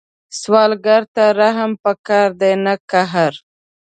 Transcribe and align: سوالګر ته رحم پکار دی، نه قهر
سوالګر 0.39 1.01
ته 1.15 1.23
رحم 1.39 1.71
پکار 1.85 2.29
دی، 2.39 2.53
نه 2.65 2.73
قهر 2.89 3.33